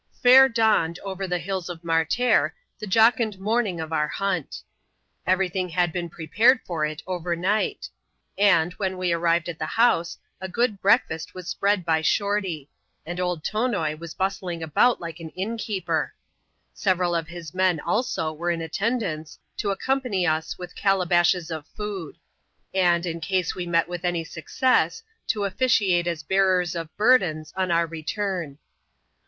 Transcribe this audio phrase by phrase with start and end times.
[0.25, 3.93] Faib dawned, over the hills of Martair, the jocund morning of.
[3.93, 4.63] our hunt.
[5.27, 7.87] Every thing had been prepared for it overnight;
[8.35, 12.67] and, when we arrived at the house, a good breakfast was spread by Shorty:
[13.05, 16.15] and old Tonoi was bustling about like an innkeeper.
[16.73, 22.17] Several of his men, also, were in attendance, to accompany us with calabashes of food;
[22.73, 27.69] and, in case we met with any success, to officiate as bearers of burdens, on
[27.69, 28.57] our return.